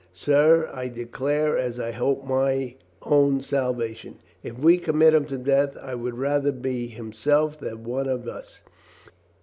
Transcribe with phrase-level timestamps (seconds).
[0.13, 5.37] Sir, I de clare as I hope mine own salvation, if we commit him to
[5.37, 8.61] death I would rather be himself than one of us.